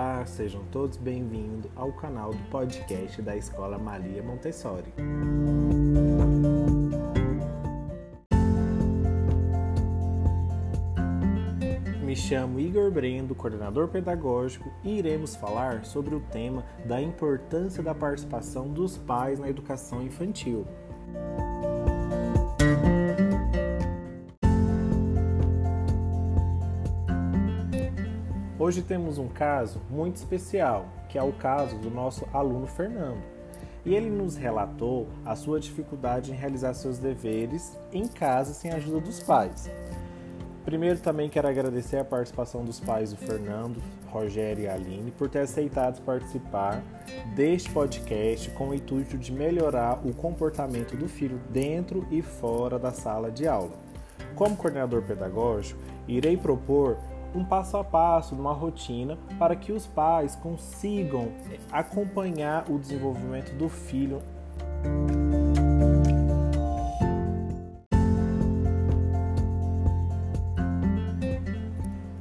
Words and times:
Olá, 0.00 0.24
sejam 0.24 0.64
todos 0.72 0.96
bem-vindos 0.96 1.70
ao 1.76 1.92
canal 1.92 2.30
do 2.32 2.42
podcast 2.50 3.20
da 3.20 3.36
Escola 3.36 3.76
Maria 3.76 4.22
Montessori. 4.22 4.94
Me 12.02 12.16
chamo 12.16 12.58
Igor 12.58 12.90
Brendo, 12.90 13.34
coordenador 13.34 13.88
pedagógico, 13.88 14.72
e 14.82 14.98
iremos 14.98 15.36
falar 15.36 15.84
sobre 15.84 16.14
o 16.14 16.20
tema 16.20 16.64
da 16.86 16.98
importância 16.98 17.82
da 17.82 17.94
participação 17.94 18.68
dos 18.68 18.96
pais 18.96 19.38
na 19.38 19.50
educação 19.50 20.02
infantil. 20.02 20.66
Hoje 28.60 28.82
temos 28.82 29.16
um 29.16 29.26
caso 29.26 29.80
muito 29.88 30.16
especial, 30.16 30.86
que 31.08 31.16
é 31.16 31.22
o 31.22 31.32
caso 31.32 31.78
do 31.78 31.90
nosso 31.90 32.26
aluno 32.30 32.66
Fernando. 32.66 33.22
E 33.86 33.94
ele 33.94 34.10
nos 34.10 34.36
relatou 34.36 35.08
a 35.24 35.34
sua 35.34 35.58
dificuldade 35.58 36.30
em 36.30 36.34
realizar 36.34 36.74
seus 36.74 36.98
deveres 36.98 37.74
em 37.90 38.06
casa 38.06 38.52
sem 38.52 38.70
a 38.70 38.76
ajuda 38.76 39.00
dos 39.00 39.18
pais. 39.20 39.70
Primeiro 40.62 40.98
também 40.98 41.30
quero 41.30 41.48
agradecer 41.48 41.96
a 42.00 42.04
participação 42.04 42.62
dos 42.62 42.78
pais 42.78 43.14
do 43.14 43.16
Fernando, 43.16 43.82
Rogério 44.10 44.64
e 44.64 44.68
Aline 44.68 45.10
por 45.10 45.30
ter 45.30 45.40
aceitado 45.40 46.04
participar 46.04 46.82
deste 47.34 47.70
podcast 47.70 48.50
com 48.50 48.68
o 48.68 48.74
intuito 48.74 49.16
de 49.16 49.32
melhorar 49.32 50.06
o 50.06 50.12
comportamento 50.12 50.98
do 50.98 51.08
filho 51.08 51.40
dentro 51.48 52.06
e 52.10 52.20
fora 52.20 52.78
da 52.78 52.92
sala 52.92 53.30
de 53.30 53.48
aula. 53.48 53.72
Como 54.34 54.54
coordenador 54.54 55.00
pedagógico, 55.00 55.80
irei 56.06 56.36
propor 56.36 56.98
um 57.34 57.44
passo 57.44 57.76
a 57.76 57.84
passo, 57.84 58.34
uma 58.34 58.52
rotina 58.52 59.18
para 59.38 59.54
que 59.54 59.72
os 59.72 59.86
pais 59.86 60.34
consigam 60.36 61.32
acompanhar 61.70 62.70
o 62.70 62.78
desenvolvimento 62.78 63.52
do 63.56 63.68
filho. 63.68 64.22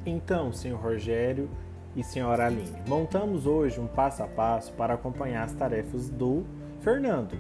Então, 0.06 0.54
senhor 0.54 0.80
Rogério 0.80 1.50
e 1.96 2.04
senhora 2.04 2.46
Aline, 2.46 2.78
montamos 2.88 3.48
hoje 3.48 3.80
um 3.80 3.88
passo 3.88 4.22
a 4.22 4.28
passo 4.28 4.72
para 4.74 4.94
acompanhar 4.94 5.44
as 5.44 5.54
tarefas 5.54 6.08
do 6.08 6.46
Fernando. 6.82 7.36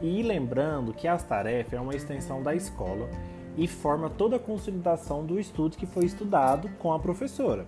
E 0.00 0.22
lembrando 0.22 0.92
que 0.92 1.08
as 1.08 1.24
tarefas 1.24 1.72
é 1.74 1.80
uma 1.80 1.94
extensão 1.94 2.42
da 2.42 2.54
escola 2.54 3.08
e 3.56 3.66
forma 3.66 4.08
toda 4.08 4.36
a 4.36 4.38
consolidação 4.38 5.24
do 5.24 5.38
estudo 5.38 5.76
que 5.76 5.86
foi 5.86 6.04
estudado 6.04 6.68
com 6.78 6.92
a 6.92 6.98
professora. 6.98 7.66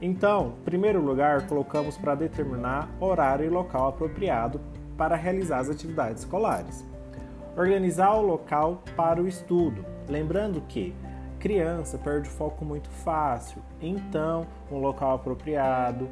Então, 0.00 0.54
em 0.60 0.64
primeiro 0.64 1.00
lugar, 1.00 1.46
colocamos 1.46 1.96
para 1.96 2.14
determinar 2.14 2.88
horário 3.00 3.46
e 3.46 3.48
local 3.48 3.88
apropriado 3.88 4.60
para 4.96 5.16
realizar 5.16 5.58
as 5.58 5.70
atividades 5.70 6.22
escolares. 6.22 6.84
Organizar 7.56 8.14
o 8.14 8.22
local 8.22 8.82
para 8.96 9.20
o 9.20 9.26
estudo, 9.26 9.84
lembrando 10.08 10.60
que 10.68 10.94
criança 11.40 11.98
perde 11.98 12.28
o 12.28 12.32
foco 12.32 12.64
muito 12.64 12.88
fácil, 12.88 13.62
então 13.80 14.46
um 14.70 14.78
local 14.78 15.14
apropriado 15.14 16.08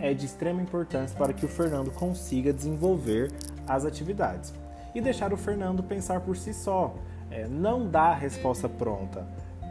é 0.00 0.14
de 0.14 0.24
extrema 0.24 0.62
importância 0.62 1.16
para 1.16 1.32
que 1.32 1.44
o 1.44 1.48
Fernando 1.48 1.90
consiga 1.90 2.52
desenvolver 2.52 3.30
as 3.66 3.84
atividades 3.84 4.54
e 4.94 5.00
deixar 5.00 5.32
o 5.32 5.36
Fernando 5.36 5.82
pensar 5.82 6.20
por 6.20 6.36
si 6.36 6.52
só, 6.52 6.94
é, 7.32 7.48
não 7.48 7.88
dá 7.88 8.08
a 8.08 8.14
resposta 8.14 8.68
pronta. 8.68 9.26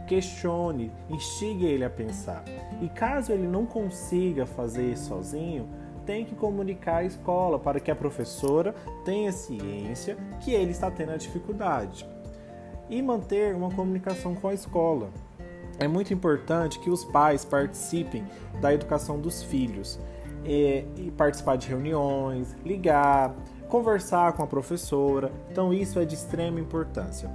Questione, 0.07 0.91
instigue 1.09 1.65
ele 1.65 1.85
a 1.85 1.89
pensar. 1.89 2.43
E 2.81 2.89
caso 2.89 3.31
ele 3.31 3.47
não 3.47 3.65
consiga 3.65 4.45
fazer 4.45 4.97
sozinho, 4.97 5.69
tem 6.05 6.25
que 6.25 6.35
comunicar 6.35 6.97
à 6.97 7.03
escola 7.03 7.59
para 7.59 7.79
que 7.79 7.91
a 7.91 7.95
professora 7.95 8.73
tenha 9.05 9.31
ciência 9.31 10.17
que 10.41 10.51
ele 10.51 10.71
está 10.71 10.89
tendo 10.89 11.11
a 11.11 11.17
dificuldade. 11.17 12.05
E 12.89 13.01
manter 13.01 13.55
uma 13.55 13.69
comunicação 13.69 14.35
com 14.35 14.47
a 14.47 14.53
escola. 14.53 15.09
É 15.79 15.87
muito 15.87 16.13
importante 16.13 16.79
que 16.79 16.89
os 16.89 17.05
pais 17.05 17.45
participem 17.45 18.25
da 18.59 18.73
educação 18.73 19.19
dos 19.19 19.41
filhos 19.43 19.99
e, 20.43 20.83
e 20.97 21.11
participar 21.11 21.55
de 21.55 21.67
reuniões, 21.69 22.55
ligar, 22.65 23.33
conversar 23.71 24.33
com 24.33 24.43
a 24.43 24.47
professora. 24.47 25.31
Então, 25.49 25.73
isso 25.73 25.97
é 25.97 26.03
de 26.03 26.13
extrema 26.13 26.59
importância. 26.59 27.31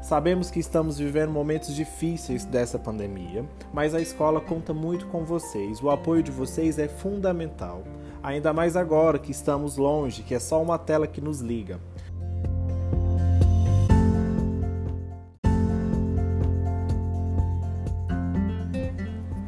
Sabemos 0.00 0.50
que 0.50 0.58
estamos 0.58 0.98
vivendo 0.98 1.30
momentos 1.30 1.74
difíceis 1.74 2.46
dessa 2.46 2.78
pandemia, 2.78 3.44
mas 3.70 3.94
a 3.94 4.00
escola 4.00 4.40
conta 4.40 4.72
muito 4.72 5.06
com 5.08 5.24
vocês. 5.24 5.82
O 5.82 5.90
apoio 5.90 6.22
de 6.22 6.30
vocês 6.30 6.78
é 6.78 6.88
fundamental, 6.88 7.82
ainda 8.22 8.50
mais 8.50 8.76
agora 8.76 9.18
que 9.18 9.30
estamos 9.30 9.76
longe, 9.76 10.22
que 10.22 10.34
é 10.34 10.38
só 10.38 10.62
uma 10.62 10.78
tela 10.78 11.06
que 11.06 11.20
nos 11.20 11.40
liga. 11.40 11.78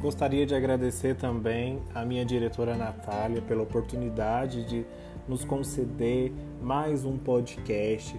Gostaria 0.02 0.46
de 0.46 0.54
agradecer 0.54 1.16
também 1.16 1.82
a 1.94 2.04
minha 2.04 2.24
diretora 2.24 2.76
Natália 2.76 3.42
pela 3.42 3.62
oportunidade 3.62 4.64
de 4.64 4.86
nos 5.28 5.44
conceder 5.44 6.32
mais 6.62 7.04
um 7.04 7.16
podcast 7.16 8.18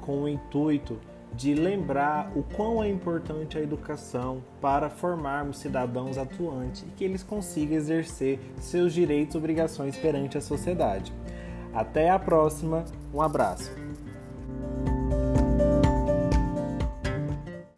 com 0.00 0.22
o 0.22 0.28
intuito 0.28 0.98
de 1.34 1.54
lembrar 1.54 2.32
o 2.34 2.42
quão 2.42 2.82
é 2.82 2.88
importante 2.88 3.58
a 3.58 3.60
educação 3.60 4.42
para 4.60 4.88
formarmos 4.88 5.58
cidadãos 5.58 6.16
atuantes 6.16 6.82
e 6.82 6.90
que 6.96 7.04
eles 7.04 7.22
consigam 7.22 7.76
exercer 7.76 8.40
seus 8.58 8.92
direitos 8.92 9.34
e 9.34 9.38
obrigações 9.38 9.96
perante 9.96 10.38
a 10.38 10.40
sociedade. 10.40 11.12
Até 11.72 12.10
a 12.10 12.18
próxima, 12.18 12.84
um 13.12 13.20
abraço. 13.20 13.87